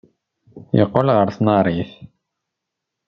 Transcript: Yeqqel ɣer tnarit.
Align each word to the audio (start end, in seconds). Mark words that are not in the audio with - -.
Yeqqel 0.77 1.07
ɣer 1.15 1.27
tnarit. 1.35 1.91